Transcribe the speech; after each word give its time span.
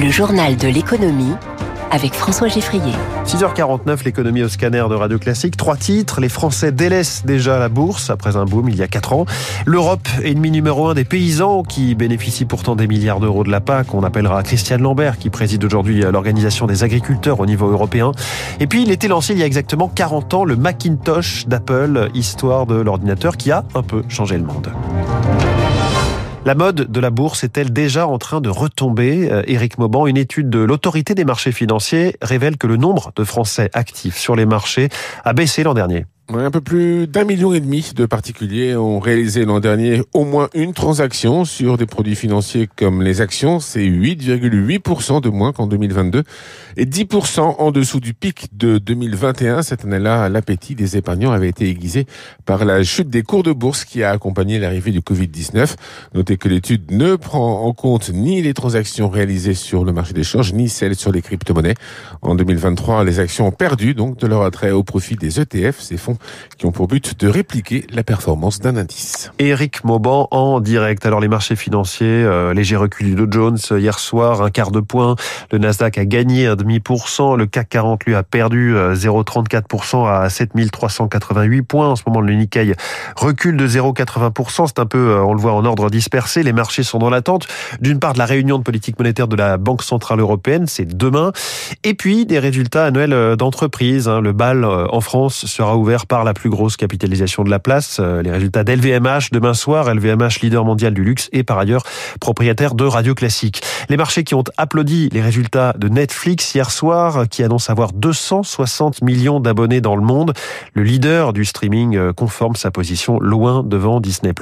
Le 0.00 0.08
journal 0.08 0.56
de 0.56 0.66
l'économie 0.66 1.34
avec 1.90 2.14
François 2.14 2.48
Geffrier. 2.48 2.94
6h49, 3.26 4.02
l'économie 4.02 4.42
au 4.42 4.48
scanner 4.48 4.82
de 4.88 4.94
Radio 4.94 5.18
Classique. 5.18 5.58
Trois 5.58 5.76
titres. 5.76 6.22
Les 6.22 6.30
Français 6.30 6.72
délaissent 6.72 7.26
déjà 7.26 7.58
la 7.58 7.68
bourse 7.68 8.08
après 8.08 8.38
un 8.38 8.46
boom 8.46 8.70
il 8.70 8.76
y 8.76 8.82
a 8.82 8.88
quatre 8.88 9.12
ans. 9.12 9.26
L'Europe, 9.66 10.08
ennemi 10.24 10.50
numéro 10.50 10.88
un 10.88 10.94
des 10.94 11.04
paysans 11.04 11.64
qui 11.64 11.94
bénéficient 11.94 12.46
pourtant 12.46 12.76
des 12.76 12.86
milliards 12.86 13.20
d'euros 13.20 13.44
de 13.44 13.50
la 13.50 13.60
PAC. 13.60 13.92
On 13.92 14.02
appellera 14.02 14.42
Christiane 14.42 14.80
Lambert 14.80 15.18
qui 15.18 15.28
préside 15.28 15.62
aujourd'hui 15.64 16.00
l'organisation 16.00 16.66
des 16.66 16.82
agriculteurs 16.82 17.38
au 17.38 17.44
niveau 17.44 17.68
européen. 17.68 18.12
Et 18.58 18.66
puis, 18.66 18.82
il 18.82 18.90
était 18.90 19.08
lancé 19.08 19.34
il 19.34 19.38
y 19.38 19.42
a 19.42 19.46
exactement 19.46 19.88
40 19.88 20.32
ans 20.32 20.44
le 20.44 20.56
Macintosh 20.56 21.46
d'Apple, 21.46 22.08
histoire 22.14 22.64
de 22.64 22.76
l'ordinateur 22.76 23.36
qui 23.36 23.50
a 23.50 23.64
un 23.74 23.82
peu 23.82 24.02
changé 24.08 24.38
le 24.38 24.44
monde. 24.44 24.72
La 26.46 26.54
mode 26.54 26.90
de 26.90 27.00
la 27.00 27.10
bourse 27.10 27.44
est-elle 27.44 27.70
déjà 27.70 28.06
en 28.06 28.16
train 28.16 28.40
de 28.40 28.48
retomber 28.48 29.30
euh, 29.30 29.42
Éric 29.46 29.76
Mauban, 29.76 30.06
une 30.06 30.16
étude 30.16 30.48
de 30.48 30.60
l'autorité 30.60 31.14
des 31.14 31.26
marchés 31.26 31.52
financiers 31.52 32.16
révèle 32.22 32.56
que 32.56 32.66
le 32.66 32.78
nombre 32.78 33.12
de 33.14 33.24
Français 33.24 33.68
actifs 33.74 34.16
sur 34.16 34.36
les 34.36 34.46
marchés 34.46 34.88
a 35.24 35.34
baissé 35.34 35.62
l'an 35.62 35.74
dernier. 35.74 36.06
Un 36.32 36.50
peu 36.52 36.60
plus 36.60 37.08
d'un 37.08 37.24
million 37.24 37.52
et 37.52 37.60
demi 37.60 37.90
de 37.94 38.06
particuliers 38.06 38.76
ont 38.76 39.00
réalisé 39.00 39.44
l'an 39.44 39.58
dernier 39.58 40.02
au 40.14 40.24
moins 40.24 40.48
une 40.54 40.74
transaction 40.74 41.44
sur 41.44 41.76
des 41.76 41.86
produits 41.86 42.14
financiers 42.14 42.68
comme 42.76 43.02
les 43.02 43.20
actions. 43.20 43.58
C'est 43.58 43.84
8,8% 43.84 45.20
de 45.20 45.28
moins 45.28 45.52
qu'en 45.52 45.66
2022 45.66 46.22
et 46.76 46.86
10% 46.86 47.40
en 47.40 47.72
dessous 47.72 47.98
du 47.98 48.14
pic 48.14 48.46
de 48.56 48.78
2021. 48.78 49.62
Cette 49.62 49.84
année-là, 49.84 50.28
l'appétit 50.28 50.76
des 50.76 50.96
épargnants 50.96 51.32
avait 51.32 51.48
été 51.48 51.68
aiguisé 51.68 52.06
par 52.46 52.64
la 52.64 52.84
chute 52.84 53.10
des 53.10 53.22
cours 53.22 53.42
de 53.42 53.52
bourse 53.52 53.84
qui 53.84 54.04
a 54.04 54.10
accompagné 54.10 54.60
l'arrivée 54.60 54.92
du 54.92 55.00
Covid-19. 55.00 55.74
Notez 56.14 56.36
que 56.36 56.48
l'étude 56.48 56.92
ne 56.92 57.16
prend 57.16 57.64
en 57.64 57.72
compte 57.72 58.10
ni 58.10 58.40
les 58.40 58.54
transactions 58.54 59.08
réalisées 59.08 59.54
sur 59.54 59.84
le 59.84 59.92
marché 59.92 60.14
des 60.14 60.24
changes, 60.24 60.52
ni 60.52 60.68
celles 60.68 60.94
sur 60.94 61.10
les 61.10 61.22
crypto-monnaies. 61.22 61.74
En 62.22 62.36
2023, 62.36 63.02
les 63.02 63.18
actions 63.18 63.48
ont 63.48 63.52
perdu 63.52 63.94
donc 63.94 64.18
de 64.18 64.28
leur 64.28 64.42
attrait 64.42 64.70
au 64.70 64.84
profit 64.84 65.16
des 65.16 65.40
ETF, 65.40 65.80
ces 65.80 65.96
fonds 65.96 66.18
qui 66.58 66.66
ont 66.66 66.72
pour 66.72 66.88
but 66.88 67.18
de 67.18 67.28
répliquer 67.28 67.86
la 67.90 68.02
performance 68.02 68.60
d'un 68.60 68.76
indice. 68.76 69.30
Éric 69.38 69.84
Mauban 69.84 70.28
en 70.30 70.60
direct. 70.60 71.06
Alors 71.06 71.20
les 71.20 71.28
marchés 71.28 71.56
financiers, 71.56 72.06
euh, 72.06 72.52
léger 72.54 72.76
recul 72.76 73.06
du 73.06 73.14
Dow 73.14 73.26
Jones 73.30 73.58
hier 73.70 73.98
soir, 73.98 74.42
un 74.42 74.50
quart 74.50 74.70
de 74.70 74.80
point. 74.80 75.16
Le 75.52 75.58
Nasdaq 75.58 75.98
a 75.98 76.04
gagné 76.04 76.46
un 76.46 76.56
demi 76.56 76.80
pour 76.80 77.08
cent. 77.08 77.36
Le 77.36 77.46
CAC 77.46 77.68
40 77.68 78.04
lui 78.04 78.14
a 78.14 78.22
perdu 78.22 78.74
0,34% 78.74 80.04
euh, 80.04 80.24
à 80.24 80.28
7388 80.28 81.62
points. 81.62 81.88
En 81.88 81.96
ce 81.96 82.02
moment, 82.06 82.20
le 82.20 82.34
Nikkei 82.34 82.74
recule 83.16 83.56
de 83.56 83.66
0,80%. 83.66 84.66
C'est 84.66 84.78
un 84.78 84.86
peu, 84.86 84.98
euh, 84.98 85.22
on 85.22 85.34
le 85.34 85.40
voit 85.40 85.52
en 85.52 85.64
ordre 85.64 85.90
dispersé. 85.90 86.42
Les 86.42 86.52
marchés 86.52 86.82
sont 86.82 86.98
dans 86.98 87.10
l'attente 87.10 87.46
d'une 87.80 87.98
part 87.98 88.12
de 88.14 88.18
la 88.18 88.26
réunion 88.26 88.58
de 88.58 88.62
politique 88.62 88.98
monétaire 88.98 89.28
de 89.28 89.36
la 89.36 89.56
Banque 89.56 89.82
centrale 89.82 90.20
européenne, 90.20 90.66
c'est 90.66 90.84
demain, 90.96 91.32
et 91.84 91.94
puis 91.94 92.26
des 92.26 92.38
résultats 92.38 92.86
annuels 92.86 93.36
d'entreprise. 93.36 94.08
Hein. 94.08 94.20
Le 94.20 94.32
bal 94.32 94.64
en 94.64 95.00
France 95.00 95.46
sera 95.46 95.76
ouvert 95.76 96.06
par 96.10 96.24
la 96.24 96.34
plus 96.34 96.50
grosse 96.50 96.76
capitalisation 96.76 97.44
de 97.44 97.50
la 97.50 97.60
place. 97.60 97.98
Euh, 98.00 98.20
les 98.20 98.32
résultats 98.32 98.64
d'LVMH 98.64 99.30
demain 99.30 99.54
soir, 99.54 99.94
LVMH 99.94 100.40
leader 100.42 100.64
mondial 100.64 100.92
du 100.92 101.04
luxe 101.04 101.28
et 101.32 101.44
par 101.44 101.56
ailleurs 101.56 101.84
propriétaire 102.20 102.74
de 102.74 102.84
Radio 102.84 103.14
Classique. 103.14 103.62
Les 103.88 103.96
marchés 103.96 104.24
qui 104.24 104.34
ont 104.34 104.42
applaudi 104.56 105.08
les 105.12 105.22
résultats 105.22 105.72
de 105.78 105.88
Netflix 105.88 106.52
hier 106.52 106.72
soir, 106.72 107.28
qui 107.30 107.44
annonce 107.44 107.70
avoir 107.70 107.92
260 107.92 109.02
millions 109.02 109.38
d'abonnés 109.38 109.80
dans 109.80 109.94
le 109.94 110.02
monde. 110.02 110.32
Le 110.74 110.82
leader 110.82 111.32
du 111.32 111.44
streaming 111.44 111.96
euh, 111.96 112.12
conforme 112.12 112.56
sa 112.56 112.72
position 112.72 113.20
loin 113.20 113.62
devant 113.62 114.00
Disney+. 114.00 114.34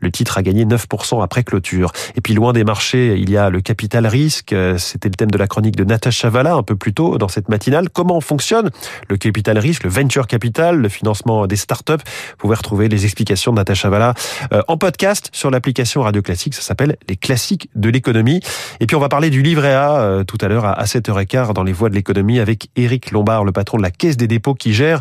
Le 0.00 0.10
titre 0.10 0.36
a 0.36 0.42
gagné 0.42 0.66
9% 0.66 1.24
après 1.24 1.42
clôture. 1.42 1.90
Et 2.16 2.20
puis 2.20 2.34
loin 2.34 2.52
des 2.52 2.64
marchés, 2.64 3.16
il 3.18 3.30
y 3.30 3.38
a 3.38 3.48
le 3.48 3.62
capital 3.62 4.06
risque. 4.06 4.52
Euh, 4.52 4.76
c'était 4.76 5.08
le 5.08 5.14
thème 5.14 5.30
de 5.30 5.38
la 5.38 5.46
chronique 5.46 5.76
de 5.76 5.84
Natasha 5.84 6.28
Valla 6.28 6.52
un 6.52 6.62
peu 6.62 6.76
plus 6.76 6.92
tôt 6.92 7.16
dans 7.16 7.28
cette 7.28 7.48
matinale. 7.48 7.88
Comment 7.88 8.20
fonctionne 8.20 8.68
le 9.08 9.16
capital 9.16 9.58
risque, 9.58 9.84
le 9.84 9.90
venture 9.90 10.26
capital, 10.26 10.76
le 10.76 10.88
financement 10.98 11.46
des 11.46 11.56
startups. 11.56 11.92
Vous 11.92 12.36
pouvez 12.38 12.56
retrouver 12.56 12.88
les 12.88 13.04
explications 13.04 13.52
de 13.52 13.56
Natacha 13.56 13.88
Valla 13.88 14.14
euh, 14.52 14.62
en 14.66 14.76
podcast 14.76 15.30
sur 15.32 15.50
l'application 15.50 16.02
Radio 16.02 16.22
Classique. 16.22 16.54
Ça 16.54 16.62
s'appelle 16.62 16.96
Les 17.08 17.16
classiques 17.16 17.70
de 17.76 17.88
l'économie. 17.88 18.40
Et 18.80 18.86
puis 18.86 18.96
on 18.96 19.00
va 19.00 19.08
parler 19.08 19.30
du 19.30 19.42
livret 19.42 19.72
A 19.74 20.00
euh, 20.00 20.24
tout 20.24 20.38
à 20.40 20.48
l'heure 20.48 20.64
à 20.64 20.84
7h15 20.84 21.52
dans 21.52 21.62
les 21.62 21.72
voies 21.72 21.88
de 21.88 21.94
l'économie 21.94 22.40
avec 22.40 22.68
Éric 22.76 23.12
Lombard, 23.12 23.44
le 23.44 23.52
patron 23.52 23.78
de 23.78 23.82
la 23.82 23.90
Caisse 23.90 24.16
des 24.16 24.26
dépôts 24.26 24.54
qui 24.54 24.74
gère 24.74 25.00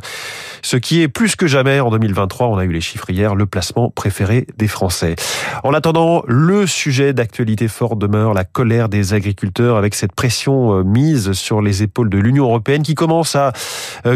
ce 0.62 0.78
qui 0.78 1.02
est 1.02 1.08
plus 1.08 1.36
que 1.36 1.48
jamais 1.48 1.80
en 1.80 1.90
2023. 1.90 2.48
On 2.48 2.58
a 2.58 2.66
eu 2.66 2.72
les 2.72 2.82
chiffres 2.82 3.10
hier, 3.10 3.34
le 3.34 3.46
placement 3.46 3.90
préféré 3.90 4.46
des 4.58 4.68
Français. 4.68 5.16
En 5.64 5.74
attendant, 5.74 6.24
le 6.28 6.68
sujet 6.68 7.14
d'actualité 7.14 7.68
fort 7.68 7.96
demeure 7.96 8.34
la 8.34 8.44
colère 8.44 8.88
des 8.90 9.14
agriculteurs 9.14 9.78
avec 9.78 9.96
cette 9.96 10.14
pression 10.14 10.80
euh, 10.80 10.84
mise 10.84 11.32
sur 11.34 11.62
les 11.62 11.82
épaules 11.82 12.10
de 12.10 12.18
l'Union 12.18 12.46
européenne 12.46 12.84
qui 12.84 12.96
commence 12.96 13.36
à 13.36 13.52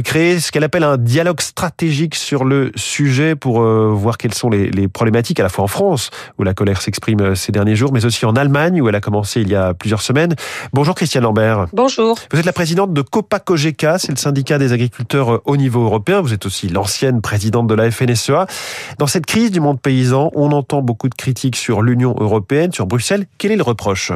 créer 0.03 0.39
ce 0.39 0.51
qu'elle 0.51 0.63
appelle 0.63 0.83
un 0.83 0.97
dialogue 0.97 1.41
stratégique 1.41 1.60
stratégique 1.61 2.15
sur 2.15 2.43
le 2.43 2.71
sujet 2.75 3.35
pour 3.35 3.61
euh, 3.61 3.91
voir 3.93 4.17
quelles 4.17 4.33
sont 4.33 4.49
les, 4.49 4.71
les, 4.71 4.87
problématiques 4.87 5.39
à 5.39 5.43
la 5.43 5.49
fois 5.49 5.63
en 5.63 5.67
France 5.67 6.09
où 6.39 6.43
la 6.43 6.55
colère 6.55 6.81
s'exprime 6.81 7.21
euh, 7.21 7.35
ces 7.35 7.51
derniers 7.51 7.75
jours, 7.75 7.93
mais 7.93 8.03
aussi 8.03 8.25
en 8.25 8.35
Allemagne 8.35 8.81
où 8.81 8.89
elle 8.89 8.95
a 8.95 8.99
commencé 8.99 9.41
il 9.41 9.49
y 9.49 9.53
a 9.53 9.75
plusieurs 9.75 10.01
semaines. 10.01 10.33
Bonjour 10.73 10.95
Christiane 10.95 11.21
Lambert. 11.21 11.67
Bonjour. 11.71 12.17
Vous 12.31 12.39
êtes 12.39 12.47
la 12.47 12.51
présidente 12.51 12.95
de 12.95 13.03
Copa 13.03 13.37
Cogeca, 13.37 13.99
c'est 13.99 14.11
le 14.11 14.17
syndicat 14.17 14.57
des 14.57 14.73
agriculteurs 14.73 15.35
euh, 15.35 15.41
au 15.45 15.55
niveau 15.55 15.83
européen. 15.83 16.21
Vous 16.21 16.33
êtes 16.33 16.47
aussi 16.47 16.67
l'ancienne 16.67 17.21
présidente 17.21 17.67
de 17.67 17.75
la 17.75 17.91
FNSEA. 17.91 18.47
Dans 18.97 19.05
cette 19.05 19.27
crise 19.27 19.51
du 19.51 19.59
monde 19.59 19.79
paysan, 19.79 20.31
on 20.33 20.53
entend 20.53 20.81
beaucoup 20.81 21.09
de 21.09 21.15
critiques 21.15 21.57
sur 21.57 21.83
l'Union 21.83 22.15
européenne, 22.19 22.71
sur 22.71 22.87
Bruxelles. 22.87 23.27
Quel 23.37 23.51
est 23.51 23.57
le 23.57 23.61
reproche? 23.61 24.11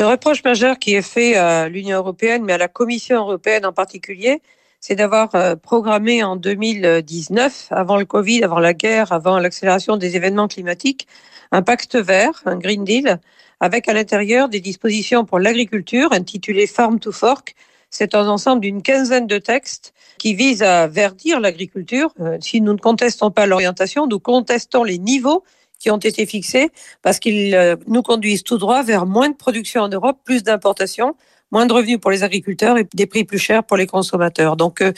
Le 0.00 0.06
reproche 0.06 0.42
majeur 0.42 0.80
qui 0.80 0.96
est 0.96 1.02
fait 1.02 1.36
à 1.36 1.68
l'Union 1.68 1.98
européenne, 1.98 2.42
mais 2.44 2.54
à 2.54 2.58
la 2.58 2.66
Commission 2.66 3.18
européenne 3.18 3.64
en 3.64 3.72
particulier, 3.72 4.42
c'est 4.86 4.96
d'avoir 4.96 5.34
euh, 5.34 5.56
programmé 5.56 6.22
en 6.22 6.36
2019, 6.36 7.68
avant 7.70 7.96
le 7.96 8.04
Covid, 8.04 8.44
avant 8.44 8.58
la 8.58 8.74
guerre, 8.74 9.12
avant 9.12 9.38
l'accélération 9.38 9.96
des 9.96 10.14
événements 10.14 10.46
climatiques, 10.46 11.08
un 11.52 11.62
pacte 11.62 11.96
vert, 11.96 12.42
un 12.44 12.58
Green 12.58 12.84
Deal, 12.84 13.18
avec 13.60 13.88
à 13.88 13.94
l'intérieur 13.94 14.50
des 14.50 14.60
dispositions 14.60 15.24
pour 15.24 15.38
l'agriculture 15.38 16.12
intitulées 16.12 16.66
Farm 16.66 17.00
to 17.00 17.12
Fork. 17.12 17.54
C'est 17.88 18.14
un 18.14 18.28
ensemble 18.28 18.60
d'une 18.60 18.82
quinzaine 18.82 19.26
de 19.26 19.38
textes 19.38 19.94
qui 20.18 20.34
visent 20.34 20.62
à 20.62 20.86
verdir 20.86 21.40
l'agriculture. 21.40 22.12
Euh, 22.20 22.36
si 22.42 22.60
nous 22.60 22.74
ne 22.74 22.78
contestons 22.78 23.30
pas 23.30 23.46
l'orientation, 23.46 24.06
nous 24.06 24.20
contestons 24.20 24.84
les 24.84 24.98
niveaux 24.98 25.44
qui 25.78 25.90
ont 25.90 25.98
été 25.98 26.26
fixés 26.26 26.70
parce 27.02 27.18
qu'ils 27.18 27.54
euh, 27.54 27.76
nous 27.86 28.02
conduisent 28.02 28.44
tout 28.44 28.58
droit 28.58 28.82
vers 28.82 29.06
moins 29.06 29.28
de 29.28 29.36
production 29.36 29.82
en 29.82 29.88
Europe, 29.88 30.18
plus 30.24 30.42
d'importations 30.42 31.14
moins 31.54 31.66
de 31.66 31.72
revenus 31.72 32.00
pour 32.00 32.10
les 32.10 32.24
agriculteurs 32.24 32.76
et 32.78 32.86
des 32.94 33.06
prix 33.06 33.24
plus 33.24 33.38
chers 33.38 33.62
pour 33.62 33.76
les 33.76 33.86
consommateurs. 33.86 34.56
Donc, 34.56 34.80
euh, 34.80 34.92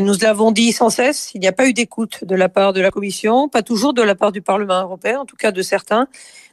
nous 0.00 0.14
l'avons 0.22 0.52
dit 0.52 0.70
sans 0.72 0.90
cesse, 0.90 1.32
il 1.34 1.40
n'y 1.40 1.48
a 1.48 1.52
pas 1.52 1.66
eu 1.66 1.72
d'écoute 1.72 2.24
de 2.24 2.36
la 2.36 2.48
part 2.48 2.72
de 2.72 2.80
la 2.80 2.92
Commission, 2.92 3.48
pas 3.48 3.62
toujours 3.62 3.94
de 3.94 4.02
la 4.02 4.14
part 4.14 4.30
du 4.30 4.40
Parlement 4.40 4.82
européen, 4.82 5.18
en 5.20 5.24
tout 5.24 5.36
cas 5.36 5.50
de 5.50 5.60
certains 5.60 6.06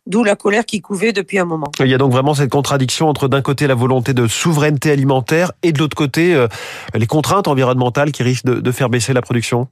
d'où 0.05 0.23
la 0.23 0.35
colère 0.35 0.65
qui 0.65 0.81
couvait 0.81 1.13
depuis 1.13 1.39
un 1.39 1.45
moment. 1.45 1.71
Il 1.79 1.87
y 1.87 1.93
a 1.93 1.97
donc 1.97 2.11
vraiment 2.11 2.33
cette 2.33 2.51
contradiction 2.51 3.07
entre 3.09 3.27
d'un 3.27 3.41
côté 3.41 3.67
la 3.67 3.75
volonté 3.75 4.13
de 4.13 4.27
souveraineté 4.27 4.91
alimentaire 4.91 5.51
et 5.63 5.71
de 5.71 5.79
l'autre 5.79 5.95
côté 5.95 6.33
euh, 6.33 6.47
les 6.93 7.07
contraintes 7.07 7.47
environnementales 7.47 8.11
qui 8.11 8.23
risquent 8.23 8.45
de, 8.45 8.71
faire 8.71 8.89
baisser 8.89 9.13
la 9.13 9.21
production. 9.21 9.67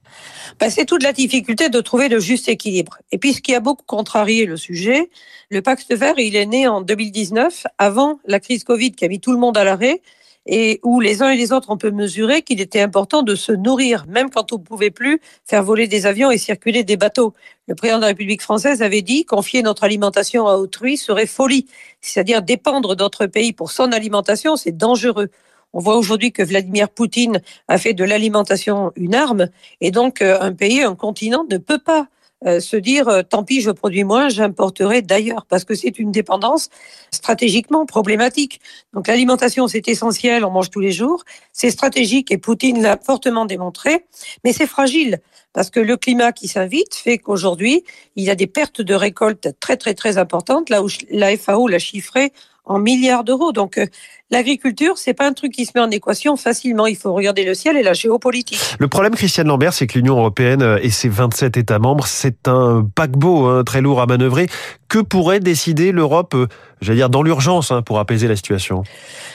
Ben, 0.60 0.70
c'est 0.70 0.86
toute 0.86 1.04
la 1.04 1.14
difficulté 1.14 1.70
de 1.70 1.82
trouver 1.82 2.10
le 2.10 2.20
juste 2.20 2.48
équilibre. 2.48 2.98
Et 3.12 3.18
puis 3.18 3.34
ce 3.34 3.42
qui 3.42 3.54
a 3.54 3.60
beaucoup 3.60 3.84
contrarié 3.86 4.46
le 4.46 4.58
sujet, 4.58 5.10
le 5.50 5.62
pacte 5.62 5.94
vert, 5.94 6.16
il 6.18 6.36
est 6.36 6.46
né 6.46 6.68
en 6.68 6.82
2019, 6.82 7.66
avant 7.78 8.20
la 8.26 8.40
crise 8.40 8.64
Covid 8.64 8.92
qui 8.92 9.06
a 9.06 9.08
mis 9.08 9.20
tout 9.20 9.32
le 9.32 9.38
monde 9.38 9.58
à 9.58 9.64
l'arrêt 9.64 10.02
et 10.46 10.80
où 10.84 11.00
les 11.00 11.22
uns 11.22 11.30
et 11.30 11.38
les 11.38 11.52
autres 11.54 11.70
on 11.70 11.78
peut 11.78 11.92
mesurer 11.92 12.42
qu'il 12.42 12.62
était 12.62 12.82
important 12.82 13.24
de 13.24 13.36
se 13.36 13.52
nourrir, 13.52 14.06
même 14.08 14.30
quand 14.30 14.52
on 14.54 14.58
ne 14.58 14.64
pouvait 14.64 14.92
plus 14.92 15.22
faire 15.46 15.64
voler 15.64 15.88
des 15.88 16.06
avions 16.06 16.32
et 16.32 16.38
circuler 16.38 16.84
des 16.84 16.98
bateaux. 16.98 17.34
Le 17.68 17.76
président 17.76 17.98
de 17.98 18.02
la 18.02 18.08
République 18.08 18.42
française 18.42 18.82
avait 18.82 19.02
dit 19.02 19.26
confier 19.26 19.62
notre 19.62 19.84
alimentation 19.84 20.48
à 20.48 20.56
autrui 20.56 20.98
serait 20.98 21.28
folie, 21.28 21.68
c'est-à-dire 22.02 22.42
dépendre 22.42 22.96
d'autres 22.96 23.26
pays 23.26 23.54
pour 23.54 23.72
son 23.72 23.92
alimentation, 23.92 24.56
c'est 24.56 24.76
dangereux. 24.76 25.30
On 25.74 25.80
voit 25.80 25.98
aujourd'hui 25.98 26.32
que 26.32 26.44
Vladimir 26.44 26.90
Poutine 26.90 27.42
a 27.68 27.78
fait 27.78 27.94
de 27.94 28.04
l'alimentation 28.04 28.92
une 28.96 29.16
arme, 29.16 29.48
et 29.82 29.90
donc 29.90 30.22
euh, 30.22 30.38
un 30.40 30.54
pays, 30.54 30.84
un 30.84 30.96
continent 30.96 31.46
ne 31.50 31.58
peut 31.58 31.80
pas 31.80 32.08
euh, 32.46 32.60
se 32.60 32.76
dire 32.76 33.08
euh, 33.08 33.22
tant 33.22 33.44
pis, 33.44 33.62
je 33.62 33.72
produis 33.72 34.04
moins, 34.04 34.30
j'importerai 34.30 35.02
d'ailleurs, 35.02 35.46
parce 35.48 35.64
que 35.64 35.76
c'est 35.76 36.00
une 36.00 36.12
dépendance 36.12 36.70
stratégiquement 37.12 37.86
problématique. 37.86 38.60
Donc 38.94 39.08
l'alimentation, 39.08 39.68
c'est 39.68 39.88
essentiel, 39.88 40.44
on 40.44 40.52
mange 40.52 40.70
tous 40.70 40.80
les 40.80 40.92
jours, 40.92 41.24
c'est 41.52 41.70
stratégique 41.70 42.32
et 42.32 42.38
Poutine 42.38 42.82
l'a 42.82 42.98
fortement 42.98 43.46
démontré, 43.46 44.06
mais 44.44 44.54
c'est 44.54 44.68
fragile 44.68 45.20
parce 45.54 45.70
que 45.70 45.80
le 45.80 45.98
climat 45.98 46.32
qui 46.32 46.48
s'invite 46.48 46.96
fait 46.96 47.20
qu'aujourd'hui, 47.20 47.84
il 48.16 48.24
y 48.24 48.30
a 48.30 48.36
des 48.36 48.48
pertes 48.48 48.82
de 48.82 48.96
récoltes 48.96 49.50
très 49.60 49.78
très 49.78 49.94
très 49.94 50.18
importantes, 50.18 50.70
là 50.70 50.84
où 50.84 50.88
la 51.12 51.38
FAO 51.38 51.68
l'a 51.68 51.80
chiffré 51.80 52.34
en 52.66 52.80
milliards 52.80 53.24
d'euros. 53.24 53.52
Donc 53.52 53.78
euh, 53.78 53.86
l'agriculture, 54.32 54.98
c'est 54.98 55.14
pas 55.14 55.28
un 55.28 55.34
truc 55.34 55.52
qui 55.52 55.66
se 55.66 55.72
met 55.76 55.82
en 55.82 55.92
équation 55.92 56.36
facilement. 56.38 56.88
Il 56.88 56.96
faut 56.96 57.14
regarder 57.14 57.44
le 57.44 57.54
ciel 57.54 57.78
et 57.78 57.84
la 57.84 57.94
géopolitique. 57.94 58.60
Le 58.80 58.88
problème, 58.88 59.16
Christiane 59.16 59.48
Lambert, 59.48 59.74
c'est 59.74 59.88
que 59.88 59.98
l'Union 59.98 60.18
européenne 60.18 60.80
et 60.82 60.90
ses 60.90 61.10
27 61.10 61.58
États 61.58 61.80
membres, 61.80 62.08
c'est 62.08 62.48
un 62.48 62.88
paquebot 62.96 63.48
hein, 63.48 63.64
très 63.64 63.82
lourd 63.82 64.02
à 64.02 64.06
manœuvrer. 64.06 64.48
Que 64.88 65.00
pourrait 65.00 65.40
décider 65.40 65.92
l'Europe, 65.92 66.36
euh, 66.36 66.48
j'allais 66.82 66.98
dire 66.98 67.10
dans 67.10 67.24
l'urgence, 67.24 67.72
hein, 67.72 67.82
pour 67.82 68.00
apaiser 68.00 68.28
la 68.28 68.36
situation? 68.36 68.84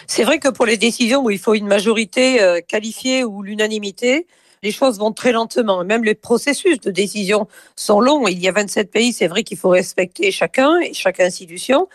C'est 0.06 0.24
vrai 0.24 0.38
que 0.38 0.48
pour 0.48 0.66
les 0.66 0.76
décisions 0.76 1.24
où 1.24 1.30
il 1.30 1.38
faut 1.38 1.54
une 1.54 1.66
majorité 1.66 2.40
euh, 2.40 2.60
qualifiée 2.66 3.24
ou 3.24 3.42
l'unanimité, 3.42 4.26
les 4.62 4.72
choses 4.72 4.98
vont 4.98 5.12
très 5.12 5.32
lentement. 5.32 5.84
Même 5.84 6.04
les 6.04 6.14
processus 6.14 6.80
de 6.80 6.90
décision 6.90 7.46
sont 7.76 8.00
longs. 8.00 8.26
Il 8.26 8.38
y 8.38 8.48
a 8.48 8.52
27 8.52 8.90
pays, 8.90 9.12
c'est 9.12 9.28
vrai 9.28 9.42
qu'il 9.44 9.58
faut 9.58 9.68
respecter 9.68 10.30
chacun 10.30 10.80
et 10.80 10.94
chaque 10.94 11.20
institution. 11.20 11.88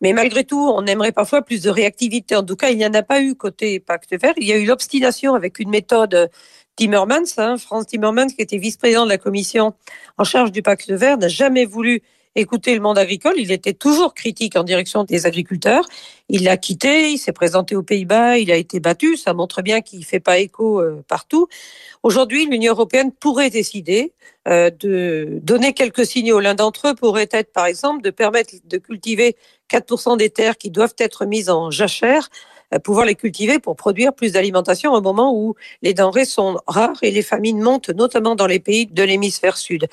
Mais 0.00 0.12
malgré 0.12 0.44
tout, 0.44 0.60
on 0.60 0.86
aimerait 0.86 1.12
parfois 1.12 1.42
plus 1.42 1.62
de 1.62 1.70
réactivité. 1.70 2.36
En 2.36 2.44
tout 2.44 2.56
cas, 2.56 2.70
il 2.70 2.78
n'y 2.78 2.86
en 2.86 2.94
a 2.94 3.02
pas 3.02 3.20
eu 3.20 3.34
côté 3.34 3.80
Pacte 3.80 4.14
Vert. 4.20 4.34
Il 4.36 4.46
y 4.46 4.52
a 4.52 4.56
eu 4.56 4.64
l'obstination 4.64 5.34
avec 5.34 5.58
une 5.58 5.70
méthode 5.70 6.30
Timmermans, 6.76 7.24
hein, 7.38 7.56
Franz 7.58 7.86
Timmermans, 7.86 8.28
qui 8.28 8.40
était 8.42 8.58
vice-président 8.58 9.04
de 9.04 9.10
la 9.10 9.18
commission 9.18 9.74
en 10.16 10.24
charge 10.24 10.52
du 10.52 10.62
Pacte 10.62 10.90
Vert, 10.92 11.18
n'a 11.18 11.26
jamais 11.26 11.64
voulu 11.64 12.02
écouter 12.34 12.74
le 12.74 12.80
monde 12.80 12.98
agricole. 12.98 13.34
Il 13.36 13.52
était 13.52 13.72
toujours 13.72 14.14
critique 14.14 14.56
en 14.56 14.62
direction 14.62 15.04
des 15.04 15.26
agriculteurs. 15.26 15.84
Il 16.28 16.44
l'a 16.44 16.56
quitté, 16.56 17.10
il 17.10 17.18
s'est 17.18 17.32
présenté 17.32 17.74
aux 17.74 17.82
Pays-Bas, 17.82 18.38
il 18.38 18.50
a 18.50 18.56
été 18.56 18.80
battu. 18.80 19.16
Ça 19.16 19.34
montre 19.34 19.62
bien 19.62 19.80
qu'il 19.80 20.00
ne 20.00 20.04
fait 20.04 20.20
pas 20.20 20.38
écho 20.38 20.80
euh, 20.80 21.02
partout. 21.08 21.48
Aujourd'hui, 22.02 22.46
l'Union 22.46 22.72
européenne 22.72 23.12
pourrait 23.12 23.50
décider 23.50 24.12
euh, 24.46 24.70
de 24.70 25.38
donner 25.42 25.72
quelques 25.72 26.06
signaux. 26.06 26.40
L'un 26.40 26.54
d'entre 26.54 26.88
eux 26.88 26.94
pourrait 26.94 27.28
être, 27.32 27.52
par 27.52 27.66
exemple, 27.66 28.02
de 28.02 28.10
permettre 28.10 28.54
de 28.64 28.78
cultiver 28.78 29.36
4% 29.70 30.16
des 30.16 30.30
terres 30.30 30.56
qui 30.56 30.70
doivent 30.70 30.94
être 30.98 31.26
mises 31.26 31.50
en 31.50 31.70
jachère 31.70 32.28
pouvoir 32.82 33.06
les 33.06 33.14
cultiver 33.14 33.58
pour 33.58 33.76
produire 33.76 34.12
plus 34.12 34.32
d'alimentation 34.32 34.92
au 34.92 35.00
moment 35.00 35.34
où 35.34 35.54
les 35.82 35.94
denrées 35.94 36.26
sont 36.26 36.58
rares 36.66 36.98
et 37.02 37.10
les 37.10 37.22
famines 37.22 37.60
montent, 37.60 37.90
notamment 37.90 38.34
dans 38.34 38.46
les 38.46 38.58
pays 38.58 38.86
de 38.86 39.02
l'hémisphère 39.02 39.56
sud. 39.56 39.86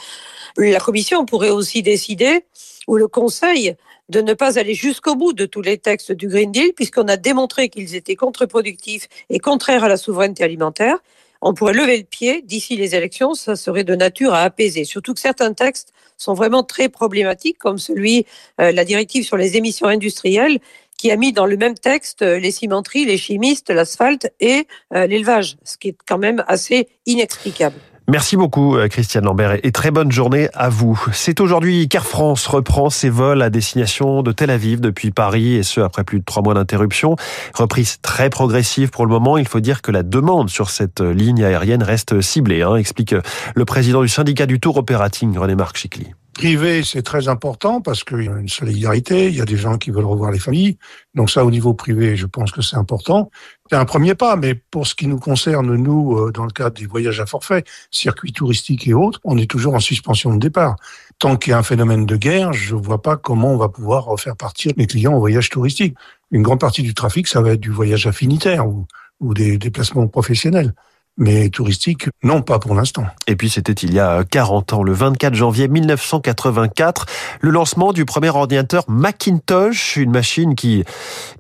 La 0.57 0.79
Commission 0.79 1.25
pourrait 1.25 1.49
aussi 1.49 1.81
décider, 1.81 2.45
ou 2.87 2.97
le 2.97 3.07
Conseil, 3.07 3.75
de 4.09 4.21
ne 4.21 4.33
pas 4.33 4.59
aller 4.59 4.73
jusqu'au 4.73 5.15
bout 5.15 5.33
de 5.33 5.45
tous 5.45 5.61
les 5.61 5.77
textes 5.77 6.11
du 6.11 6.27
Green 6.27 6.51
Deal, 6.51 6.73
puisqu'on 6.75 7.07
a 7.07 7.17
démontré 7.17 7.69
qu'ils 7.69 7.95
étaient 7.95 8.15
contre-productifs 8.15 9.07
et 9.29 9.39
contraires 9.39 9.83
à 9.83 9.87
la 9.87 9.97
souveraineté 9.97 10.43
alimentaire. 10.43 10.97
On 11.41 11.53
pourrait 11.53 11.73
lever 11.73 11.97
le 11.97 12.03
pied 12.03 12.41
d'ici 12.41 12.75
les 12.75 12.95
élections, 12.95 13.33
ça 13.33 13.55
serait 13.55 13.83
de 13.83 13.95
nature 13.95 14.33
à 14.33 14.41
apaiser. 14.41 14.83
Surtout 14.83 15.13
que 15.13 15.19
certains 15.19 15.53
textes 15.53 15.93
sont 16.17 16.33
vraiment 16.33 16.63
très 16.63 16.89
problématiques, 16.89 17.57
comme 17.57 17.77
celui, 17.77 18.25
euh, 18.61 18.71
la 18.71 18.85
directive 18.85 19.25
sur 19.25 19.37
les 19.37 19.57
émissions 19.57 19.87
industrielles, 19.87 20.59
qui 21.05 21.11
a 21.11 21.17
mis 21.17 21.33
dans 21.33 21.45
le 21.45 21.55
même 21.55 21.75
texte 21.75 22.23
euh, 22.23 22.39
les 22.39 22.49
cimenteries, 22.49 23.05
les 23.05 23.19
chimistes, 23.19 23.69
l'asphalte 23.69 24.33
et 24.39 24.65
euh, 24.95 25.05
l'élevage, 25.05 25.55
ce 25.63 25.77
qui 25.77 25.89
est 25.89 25.97
quand 26.07 26.17
même 26.17 26.43
assez 26.47 26.87
inexplicable. 27.05 27.75
Merci 28.07 28.37
beaucoup 28.37 28.75
euh, 28.75 28.87
Christiane 28.87 29.25
Lambert 29.25 29.59
et 29.63 29.71
très 29.71 29.91
bonne 29.91 30.11
journée 30.11 30.49
à 30.55 30.69
vous. 30.69 30.99
C'est 31.13 31.41
aujourd'hui 31.41 31.87
qu'Air 31.89 32.07
France 32.07 32.47
reprend 32.47 32.89
ses 32.89 33.11
vols 33.11 33.43
à 33.43 33.51
destination 33.51 34.23
de 34.23 34.31
Tel 34.31 34.49
Aviv 34.49 34.81
depuis 34.81 35.11
Paris 35.11 35.53
et 35.53 35.61
ce 35.61 35.79
après 35.79 36.03
plus 36.03 36.21
de 36.21 36.25
trois 36.25 36.41
mois 36.41 36.55
d'interruption. 36.55 37.17
Reprise 37.53 37.99
très 38.01 38.31
progressive 38.31 38.89
pour 38.89 39.05
le 39.05 39.11
moment. 39.11 39.37
Il 39.37 39.47
faut 39.47 39.59
dire 39.59 39.83
que 39.83 39.91
la 39.91 40.01
demande 40.01 40.49
sur 40.49 40.71
cette 40.71 41.01
ligne 41.01 41.43
aérienne 41.43 41.83
reste 41.83 42.19
ciblée, 42.21 42.63
hein, 42.63 42.77
explique 42.77 43.13
le 43.53 43.65
président 43.65 44.01
du 44.01 44.09
syndicat 44.09 44.47
du 44.47 44.59
tour 44.59 44.77
operating 44.77 45.37
René-Marc 45.37 45.77
Chicly 45.77 46.15
privé, 46.35 46.83
c'est 46.83 47.01
très 47.01 47.27
important 47.29 47.81
parce 47.81 48.03
qu'il 48.03 48.25
y 48.25 48.27
a 48.27 48.37
une 48.37 48.49
solidarité, 48.49 49.29
il 49.29 49.35
y 49.35 49.41
a 49.41 49.45
des 49.45 49.55
gens 49.55 49.77
qui 49.77 49.89
veulent 49.89 50.05
revoir 50.05 50.31
les 50.31 50.39
familles. 50.39 50.77
Donc 51.15 51.31
ça, 51.31 51.43
au 51.45 51.49
niveau 51.49 51.73
privé, 51.73 52.15
je 52.17 52.25
pense 52.25 52.51
que 52.51 52.61
c'est 52.61 52.75
important. 52.75 53.31
C'est 53.71 53.77
un 53.77 53.85
premier 53.85 54.13
pas, 54.15 54.35
mais 54.35 54.53
pour 54.53 54.85
ce 54.85 54.93
qui 54.93 55.07
nous 55.07 55.17
concerne, 55.17 55.73
nous, 55.75 56.17
euh, 56.17 56.31
dans 56.31 56.43
le 56.43 56.51
cadre 56.51 56.77
des 56.77 56.85
voyages 56.85 57.19
à 57.21 57.25
forfait, 57.25 57.63
circuits 57.89 58.33
touristiques 58.33 58.87
et 58.87 58.93
autres, 58.93 59.19
on 59.23 59.37
est 59.37 59.49
toujours 59.49 59.73
en 59.73 59.79
suspension 59.79 60.33
de 60.33 60.39
départ. 60.39 60.75
Tant 61.19 61.37
qu'il 61.37 61.51
y 61.51 61.53
a 61.53 61.57
un 61.57 61.63
phénomène 61.63 62.05
de 62.05 62.17
guerre, 62.17 62.51
je 62.51 62.75
ne 62.75 62.81
vois 62.81 63.01
pas 63.01 63.15
comment 63.15 63.53
on 63.53 63.57
va 63.57 63.69
pouvoir 63.69 64.03
refaire 64.03 64.35
partir 64.35 64.73
les 64.75 64.87
clients 64.87 65.13
en 65.13 65.19
voyage 65.19 65.49
touristique. 65.49 65.95
Une 66.31 66.43
grande 66.43 66.59
partie 66.59 66.83
du 66.83 66.93
trafic, 66.93 67.27
ça 67.27 67.41
va 67.41 67.53
être 67.53 67.61
du 67.61 67.71
voyage 67.71 68.07
affinitaire 68.07 68.67
ou 68.67 69.33
des 69.33 69.57
déplacements 69.57 70.07
professionnels 70.07 70.73
mais 71.17 71.49
touristique, 71.49 72.09
non 72.23 72.41
pas 72.41 72.59
pour 72.59 72.75
l'instant. 72.75 73.05
Et 73.27 73.35
puis 73.35 73.49
c'était 73.49 73.73
il 73.73 73.93
y 73.93 73.99
a 73.99 74.23
40 74.23 74.73
ans, 74.73 74.83
le 74.83 74.93
24 74.93 75.33
janvier 75.33 75.67
1984, 75.67 77.05
le 77.41 77.51
lancement 77.51 77.93
du 77.93 78.05
premier 78.05 78.29
ordinateur 78.29 78.83
Macintosh, 78.87 79.97
une 79.97 80.11
machine 80.11 80.55
qui 80.55 80.83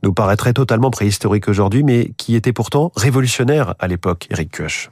nous 0.03 0.13
paraîtrait 0.13 0.53
totalement 0.53 0.91
préhistorique 0.91 1.47
aujourd'hui, 1.47 1.83
mais 1.83 2.11
qui 2.17 2.35
était 2.35 2.53
pourtant 2.53 2.91
révolutionnaire 2.95 3.75
à 3.79 3.87
l'époque, 3.87 4.27
Eric 4.29 4.57
Koch. 4.57 4.89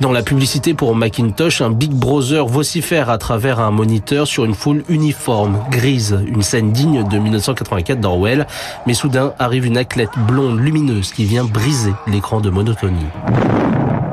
Dans 0.00 0.12
la 0.12 0.22
publicité 0.22 0.74
pour 0.74 0.94
Macintosh, 0.94 1.62
un 1.62 1.70
Big 1.70 1.90
Brother 1.90 2.46
vocifère 2.46 3.10
à 3.10 3.18
travers 3.18 3.58
un 3.58 3.72
moniteur 3.72 4.26
sur 4.26 4.44
une 4.44 4.54
foule 4.54 4.84
uniforme, 4.88 5.58
grise, 5.70 6.16
une 6.26 6.42
scène 6.42 6.70
digne 6.70 7.06
de 7.08 7.18
1984 7.18 8.00
d'Orwell, 8.00 8.46
mais 8.86 8.94
soudain 8.94 9.34
arrive 9.38 9.66
une 9.66 9.76
athlète 9.76 10.10
blonde 10.28 10.60
lumineuse 10.60 11.12
qui 11.12 11.24
vient 11.24 11.44
briser 11.44 11.92
l'écran 12.06 12.40
de 12.40 12.50
monotonie. 12.50 13.06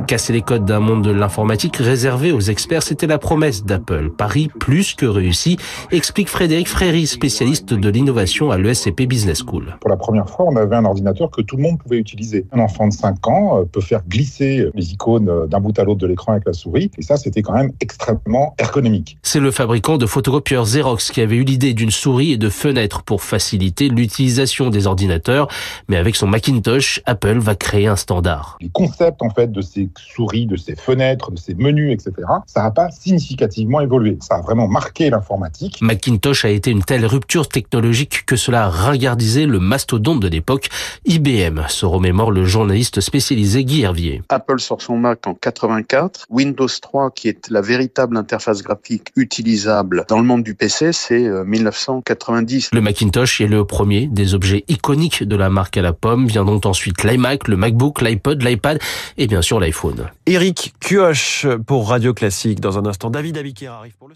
Casser 0.07 0.33
les 0.33 0.43
codes 0.43 0.65
d'un 0.65 0.79
monde 0.79 1.03
de 1.03 1.09
l'informatique 1.09 1.77
réservé 1.77 2.31
aux 2.31 2.39
experts, 2.39 2.83
c'était 2.83 3.07
la 3.07 3.17
promesse 3.17 3.63
d'Apple. 3.63 4.11
Paris 4.15 4.49
plus 4.59 4.93
que 4.93 5.07
réussi, 5.07 5.57
explique 5.91 6.29
Frédéric 6.29 6.67
Fréry, 6.67 7.07
spécialiste 7.07 7.73
de 7.73 7.89
l'innovation 7.89 8.51
à 8.51 8.59
l'ESCP 8.59 9.07
Business 9.07 9.41
School. 9.43 9.77
Pour 9.81 9.89
la 9.89 9.97
première 9.97 10.29
fois, 10.29 10.45
on 10.47 10.55
avait 10.57 10.75
un 10.75 10.85
ordinateur 10.85 11.31
que 11.31 11.41
tout 11.41 11.57
le 11.57 11.63
monde 11.63 11.79
pouvait 11.79 11.97
utiliser. 11.97 12.45
Un 12.51 12.59
enfant 12.59 12.87
de 12.87 12.93
5 12.93 13.27
ans 13.27 13.61
euh, 13.61 13.65
peut 13.65 13.81
faire 13.81 14.03
glisser 14.07 14.69
les 14.75 14.93
icônes 14.93 15.27
euh, 15.27 15.47
d'un 15.47 15.59
bout 15.59 15.77
à 15.79 15.83
l'autre 15.83 16.01
de 16.01 16.07
l'écran 16.07 16.33
avec 16.33 16.45
la 16.45 16.53
souris, 16.53 16.91
et 16.99 17.01
ça, 17.01 17.17
c'était 17.17 17.41
quand 17.41 17.53
même 17.53 17.71
extrêmement 17.81 18.53
ergonomique. 18.59 19.17
C'est 19.23 19.39
le 19.39 19.49
fabricant 19.49 19.97
de 19.97 20.05
photocopieurs 20.05 20.65
Xerox 20.65 21.09
qui 21.09 21.21
avait 21.21 21.37
eu 21.37 21.43
l'idée 21.43 21.73
d'une 21.73 21.91
souris 21.91 22.33
et 22.33 22.37
de 22.37 22.49
fenêtres 22.49 23.01
pour 23.01 23.23
faciliter 23.23 23.89
l'utilisation 23.89 24.69
des 24.69 24.85
ordinateurs, 24.85 25.47
mais 25.89 25.97
avec 25.97 26.15
son 26.15 26.27
Macintosh, 26.27 27.01
Apple 27.07 27.39
va 27.39 27.55
créer 27.55 27.87
un 27.87 27.95
standard. 27.95 28.57
Les 28.61 28.69
concepts, 28.69 29.23
en 29.23 29.31
fait, 29.31 29.51
de 29.51 29.61
ces 29.61 29.89
souris, 29.99 30.45
de 30.45 30.55
ses 30.55 30.75
fenêtres, 30.75 31.31
de 31.31 31.37
ses 31.37 31.53
menus, 31.53 31.93
etc., 31.93 32.27
ça 32.45 32.63
n'a 32.63 32.71
pas 32.71 32.89
significativement 32.91 33.81
évolué. 33.81 34.17
Ça 34.21 34.35
a 34.35 34.41
vraiment 34.41 34.67
marqué 34.67 35.09
l'informatique. 35.09 35.79
Macintosh 35.81 36.45
a 36.45 36.49
été 36.49 36.71
une 36.71 36.83
telle 36.83 37.05
rupture 37.05 37.47
technologique 37.47 38.25
que 38.25 38.35
cela 38.35 38.65
a 38.65 38.69
ringardisé 38.69 39.45
le 39.45 39.59
mastodonte 39.59 40.19
de 40.19 40.27
l'époque, 40.27 40.69
IBM, 41.05 41.61
se 41.67 41.85
remémore 41.85 42.31
le 42.31 42.45
journaliste 42.45 43.01
spécialisé 43.01 43.63
Guy 43.63 43.81
Hervier. 43.81 44.21
Apple 44.29 44.59
sort 44.59 44.81
son 44.81 44.97
Mac 44.97 45.27
en 45.27 45.33
84. 45.33 46.25
Windows 46.29 46.67
3, 46.67 47.11
qui 47.11 47.27
est 47.27 47.49
la 47.49 47.61
véritable 47.61 48.17
interface 48.17 48.63
graphique 48.63 49.11
utilisable 49.15 50.05
dans 50.07 50.17
le 50.17 50.23
monde 50.23 50.43
du 50.43 50.55
PC, 50.55 50.93
c'est 50.93 51.29
1990. 51.45 52.65
Euh, 52.65 52.75
le 52.75 52.81
Macintosh 52.81 53.41
est 53.41 53.47
le 53.47 53.65
premier 53.65 54.07
des 54.07 54.33
objets 54.33 54.63
iconiques 54.67 55.23
de 55.23 55.35
la 55.35 55.49
marque 55.49 55.77
à 55.77 55.81
la 55.81 55.93
pomme. 55.93 56.27
Viendront 56.27 56.61
ensuite 56.65 57.03
l'iMac, 57.03 57.47
le 57.47 57.57
MacBook, 57.57 58.01
l'iPod, 58.01 58.41
l'iPad 58.41 58.79
et 59.17 59.27
bien 59.27 59.41
sûr 59.41 59.59
l'iPhone. 59.59 59.84
Eric 60.25 60.73
Kioch 60.79 61.47
pour 61.65 61.89
Radio 61.89 62.13
Classique. 62.13 62.59
Dans 62.59 62.77
un 62.77 62.85
instant, 62.85 63.09
David 63.09 63.37
Abiquière 63.37 63.73
arrive 63.73 63.95
pour 63.97 64.07
le 64.07 64.15